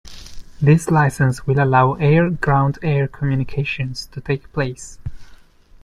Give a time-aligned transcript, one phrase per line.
[0.59, 4.97] This license will allow air-ground-air communications to take place.